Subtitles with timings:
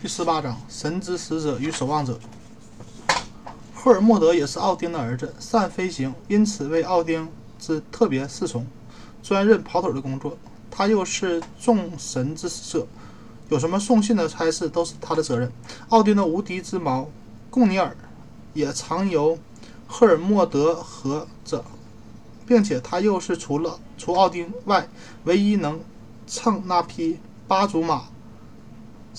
[0.00, 2.20] 第十八章：神之使者与守望者。
[3.74, 7.28] 赫尔墨德也是奥丁的儿子，善飞行，因此为奥丁
[7.58, 8.64] 之特别侍从，
[9.24, 10.38] 专任跑腿的工作。
[10.70, 12.86] 他又是众神之使者，
[13.48, 15.50] 有什么送信的差事都是他的责任。
[15.88, 17.10] 奥丁的无敌之矛
[17.50, 17.96] 贡尼尔
[18.54, 19.36] 也常由
[19.88, 21.64] 赫尔墨德和着，
[22.46, 24.88] 并且他又是除了除奥丁外
[25.24, 25.80] 唯一能
[26.28, 27.18] 乘那匹
[27.48, 28.04] 八足马。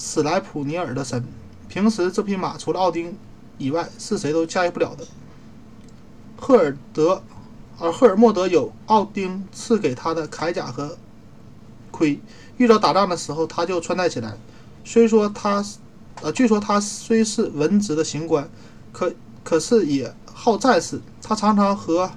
[0.02, 1.21] 史莱普尼尔的神，
[1.68, 3.17] 平时这匹马除了奥丁
[3.58, 5.05] 以外，是谁都驾驭不了的。
[6.38, 7.22] 赫尔德，
[7.77, 10.98] 而赫尔墨德有奥丁赐给他的铠甲和
[11.91, 12.22] 盔，
[12.55, 14.38] 遇到打仗的时候他就穿戴起来。
[14.85, 15.62] 虽说他，
[16.22, 18.50] 呃，据说他虽是文职的行官，
[18.94, 19.13] 可
[19.44, 21.02] 可是也好战士。
[21.22, 22.09] 他常常和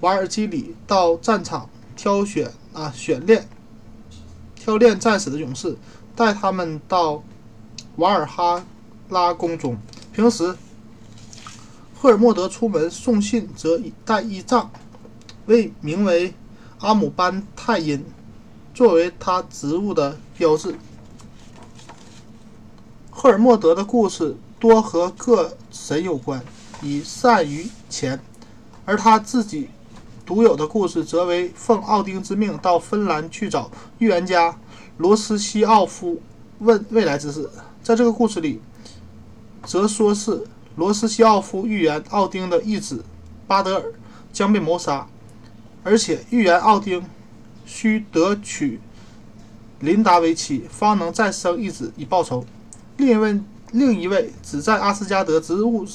[0.00, 3.48] 瓦尔基里到战场挑选啊选练
[4.62, 5.76] 挑练战士的勇士。
[6.14, 7.24] 带他们到
[7.96, 8.64] 瓦尔哈
[9.08, 9.76] 拉宫中。
[10.12, 10.54] 平时，
[11.98, 14.70] 赫尔墨德出门送信，则带一杖，
[15.46, 16.34] 为名为
[16.80, 18.04] 阿姆班泰因，
[18.74, 20.76] 作为他职务的标志。
[23.10, 26.44] 赫尔墨德的故事多和各神有关，
[26.82, 28.18] 以善于钱；
[28.84, 29.70] 而他自己
[30.32, 34.56] 独有的故事，则为奉奥丁之命到芬兰去找预言家。
[34.96, 36.22] 罗斯西奥夫
[36.60, 37.50] 问未来之事，
[37.82, 38.58] 在这个故事里，
[39.66, 40.42] 则说是
[40.76, 43.04] 罗斯西奥夫预言奥丁的义子
[43.46, 43.92] 巴德尔
[44.32, 45.06] 将被谋杀，
[45.84, 47.04] 而且预言奥丁
[47.66, 48.80] 需得娶
[49.80, 52.42] 琳达为妻，方能再生一子以报仇。
[52.96, 53.38] 另一位
[53.72, 55.86] 另一位只在阿斯加德植物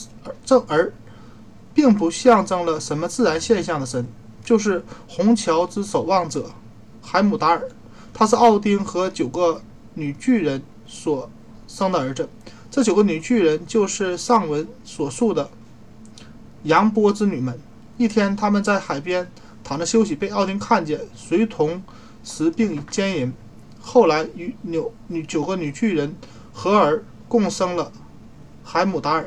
[0.45, 0.93] 正而，
[1.73, 4.08] 并不象征了什么自然现象的神，
[4.47, 6.49] 就是红桥之守望者
[7.01, 7.67] 海姆达尔。
[8.13, 9.61] 他是奥丁和九个
[9.95, 11.29] 女巨人所
[11.67, 12.29] 生的儿子。
[12.71, 15.49] 这九个女巨人就是上文所述的
[16.63, 17.59] 扬波之女们。
[17.97, 19.30] 一天，他们在海边
[19.65, 21.83] 躺着休息，被奥丁看见，随同
[22.23, 23.33] 时并奸淫。
[23.81, 26.15] 后来与女女九个女巨人
[26.53, 27.91] 合而共生了
[28.63, 29.25] 海姆达尔。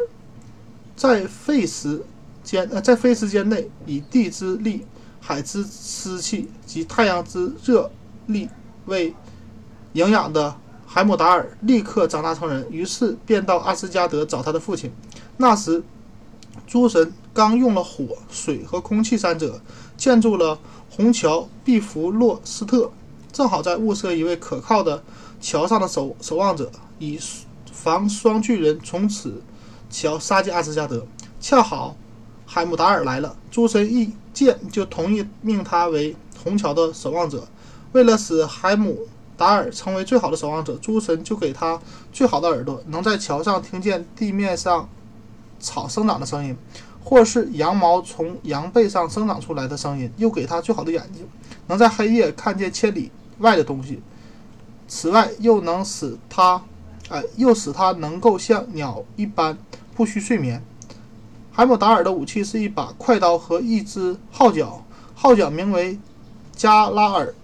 [0.96, 2.02] 在废时
[2.42, 4.86] 间呃，在废时间内，以地之力、
[5.30, 7.88] 海之湿气及太阳之热
[8.26, 8.48] 力。
[8.86, 9.14] 为
[9.92, 14.92] 营养的海姆达尔立刻长大成人，于是便到阿斯加德找他的父亲。
[15.36, 15.84] 那时，
[16.66, 19.60] 诸神刚用了火、水和空气三者
[19.96, 20.58] 建筑了
[20.90, 22.90] 红桥毕弗洛斯特，
[23.30, 25.04] 正好在物色一位可靠的
[25.40, 27.16] 桥上的守守望者，以
[27.70, 29.40] 防双巨人从此
[29.88, 31.06] 桥杀进阿斯加德。
[31.38, 31.94] 恰好
[32.44, 37.46] 海姆达尔来了，诸神一剑就同意命他为红桥的守望者。
[37.92, 38.98] 为了使海姆
[39.36, 41.80] 达尔成为最好的守望者，诸神就给他
[42.12, 44.88] 最好的耳朵，能在桥上听见地面上
[45.58, 46.56] 草生长的声音，
[47.02, 51.26] 或是羊毛从羊背上生长出来的声音；又给他最好的眼睛，
[51.66, 54.00] 能在黑夜看见千里外的东西。
[54.86, 56.62] 此外，又能使他，
[57.08, 59.58] 哎，又使他能够像鸟一般
[59.94, 60.62] 不需睡眠。
[61.52, 64.84] 海姆达尔的武器是一把快刀和一只号角，
[65.14, 65.98] 号角名为
[66.54, 67.34] 加拉尔。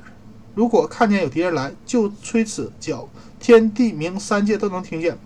[0.54, 3.08] 如果看见有敌人来，就吹此角，
[3.38, 5.18] 天地明三界都能听见。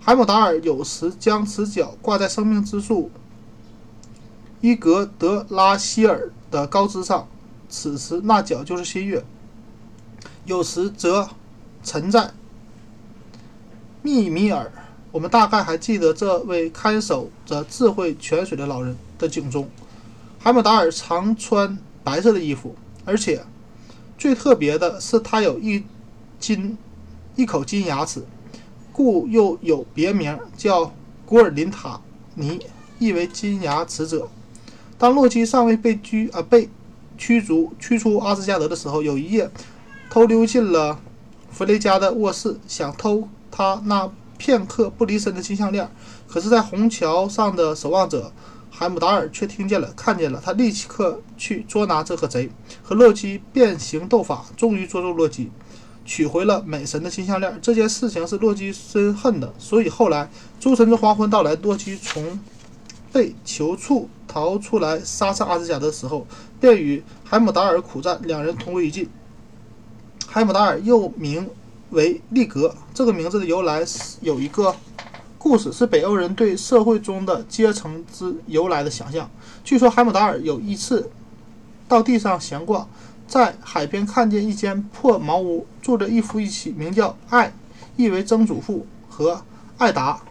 [0.00, 3.10] 海姆达尔有时将此角挂在生命之树
[4.60, 7.26] 伊格德拉希尔的高枝上，
[7.68, 9.20] 此时那角就是新月；
[10.44, 11.30] 有时则
[11.82, 12.32] 沉在
[14.02, 14.70] 密米尔。
[15.14, 19.70] 我们大概还记得这位看守着智慧泉水的老人的警钟。
[20.40, 23.44] 海姆达尔常穿白色的衣服，而且。
[24.18, 25.84] 最特别的是，他有一
[26.40, 26.76] 金
[27.36, 28.24] 一口金牙齿，
[28.92, 30.92] 故又有别名叫
[31.24, 32.00] 古尔林塔
[32.34, 32.60] 尼，
[32.98, 34.28] 意为金牙齿者。
[34.98, 36.68] 当洛基尚未被拘啊被
[37.16, 39.48] 驱逐驱出阿斯加德的时候，有一夜
[40.10, 40.98] 偷溜进了
[41.52, 44.10] 弗雷加的卧室，想偷他那
[44.44, 45.90] 片刻不离身的金项链。
[46.28, 48.30] 可是，在红桥上的守望者。
[48.76, 52.50] 海姆达尔却听见了，看见了，他立刻去捉拿这个贼，
[52.82, 55.48] 和洛基变形斗法，终于捉住洛基，
[56.04, 57.56] 取回了美神的金项链。
[57.62, 62.40] 这件事情是洛基深恨的，所以后来诸神之黄昏到来，洛基从
[63.12, 66.26] 被囚处逃出来，杀上阿斯加德的时候，
[66.58, 69.08] 便与海姆达尔苦战，两人同归于尽。
[70.26, 71.48] 海姆达尔又名
[71.94, 74.74] 为利格，这个名字的由来是有一个。
[75.36, 79.30] 故事是北欧人对社会中的阶层之由来的想象。
[79.62, 81.10] 据说海姆达尔有一次
[81.86, 82.88] 到地上闲逛，
[83.28, 87.52] 在海边看见一间破茅屋，住着一夫一妻，名叫艾
[87.96, 89.42] 意为曾祖父，和
[89.76, 90.22] 艾达，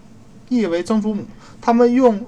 [0.50, 1.24] 意为曾祖母。
[1.62, 2.26] 他们用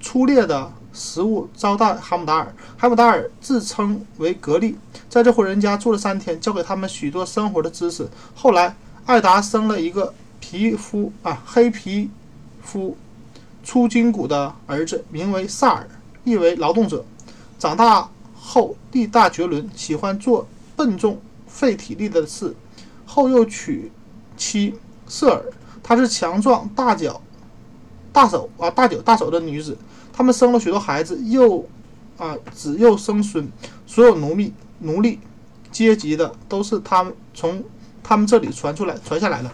[0.00, 2.54] 粗劣的食物招待哈姆达尔。
[2.76, 4.76] 哈姆达尔自称为格利，
[5.08, 8.08] 在这户人家住了三天，教给他们许多生活的知识。
[8.34, 8.76] 后来，
[9.06, 12.10] 艾达生了一个皮肤啊黑皮
[12.62, 12.96] 肤、
[13.64, 15.88] 粗筋骨的儿子，名为萨尔，
[16.24, 17.04] 意为劳动者。
[17.58, 18.08] 长大
[18.38, 20.46] 后力大绝伦，喜欢做
[20.76, 22.54] 笨重、费体力的事。
[23.06, 23.90] 后又娶
[24.36, 24.74] 妻
[25.06, 25.42] 瑟尔，
[25.82, 27.20] 她是强壮、大脚、
[28.12, 29.76] 大手啊大脚大手的女子。
[30.12, 31.66] 他们生了许多孩子，又
[32.18, 33.48] 啊子又生孙。
[33.86, 35.20] 所有奴婢、奴隶
[35.70, 37.62] 阶级的都是他们从
[38.02, 39.50] 他们这里传出来、传下来的。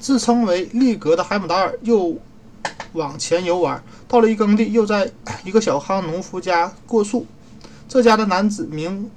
[0.00, 2.16] 自称为利格的海姆达尔又
[2.92, 5.10] 往前游玩，到了一耕地，又在
[5.44, 7.26] 一个小康农夫家过宿。
[7.88, 9.10] 这家的男子名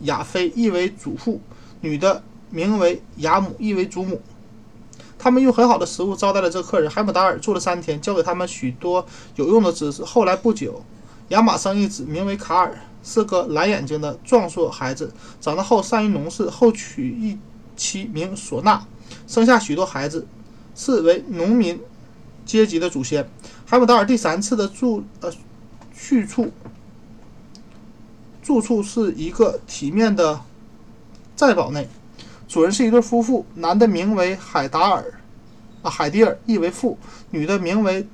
[0.00, 1.40] 亚菲，意为祖父；
[1.80, 4.20] 女的名为雅姆，意为祖母。
[5.18, 6.90] 他们用很好的食物招待了这客人。
[6.90, 9.06] 海姆达尔住了三天，教给他们许多
[9.36, 10.04] 有用的知识。
[10.04, 10.84] 后来不久，
[11.28, 15.12] 亚马生一子，名为卡尔，是个蓝眼睛的壮硕孩子。
[15.40, 17.38] 长大后善于农事，后娶一
[17.76, 18.82] 妻名唢呐，
[19.28, 20.26] 生下许多孩子，
[20.74, 21.80] 是为农民
[22.44, 23.30] 阶级的祖先。
[23.64, 25.32] 海姆达尔第三次的住呃
[25.96, 26.50] 去处
[28.42, 30.40] 住处是一个体面的
[31.36, 31.88] 寨堡内，
[32.48, 35.14] 主人是一对夫妇，男的名为海达尔
[35.82, 36.96] 啊海迪尔，意为父；
[37.30, 38.06] 女的名为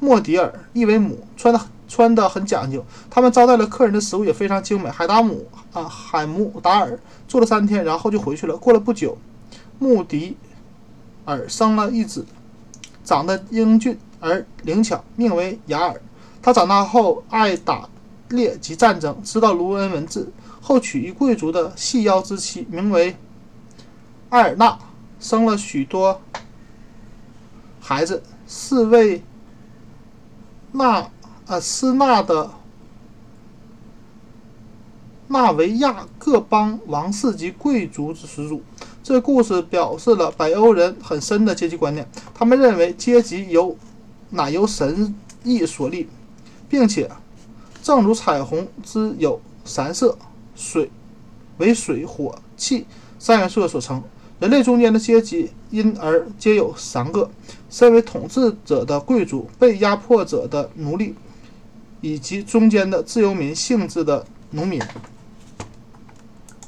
[0.00, 1.26] 莫迪尔，意为母。
[1.36, 4.88] 穿的穿的很讲究，他们招待了客人的食物也非常精美。
[4.90, 8.56] 海达姆啊海姆达尔住了三天，然后就回去了。
[8.56, 9.16] 过了不久，
[9.78, 10.36] 穆迪
[11.24, 12.24] 尔生了一子，
[13.02, 16.00] 长得英俊而灵巧，命为雅尔。
[16.40, 17.88] 他长大后爱打
[18.28, 20.30] 猎及战争，知道卢恩文字，
[20.60, 23.16] 后娶一贵族的细腰之妻，名为
[24.28, 24.78] 艾尔纳，
[25.18, 26.20] 生了许多
[27.80, 28.22] 孩子。
[28.50, 29.22] 是为
[30.72, 31.10] 纳
[31.48, 32.50] 呃斯纳的
[35.28, 38.62] 纳维亚各邦王室及贵族之始祖。
[39.02, 43.74] 这故事表示了北欧人很深的阶级观念，他们认为阶级由
[44.28, 46.06] 乃由神意所立，
[46.68, 47.10] 并且
[47.82, 50.18] 正如彩虹之有三色，
[50.54, 50.90] 水
[51.56, 52.86] 为水、火、气
[53.18, 54.02] 三元素所成，
[54.38, 57.30] 人类中间的阶级因而皆有三个：
[57.70, 61.14] 身为统治者的贵族、被压迫者的奴隶，
[62.00, 64.80] 以及中间的自由民性质的农民。